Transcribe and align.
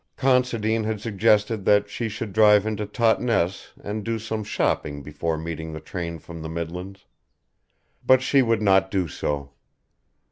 Considine 0.17 0.83
had 0.83 0.99
suggested 0.99 1.63
that 1.65 1.87
she 1.87 2.09
should 2.09 2.33
drive 2.33 2.65
into 2.65 2.87
Totnes 2.87 3.67
and 3.83 4.03
do 4.03 4.17
some 4.17 4.43
shopping 4.43 5.03
before 5.03 5.37
meeting 5.37 5.73
the 5.73 5.79
train 5.79 6.17
from 6.17 6.41
the 6.41 6.49
Midlands, 6.49 7.05
but 8.03 8.19
she 8.23 8.41
would 8.41 8.63
not 8.63 8.89
do 8.89 9.07
so. 9.07 9.51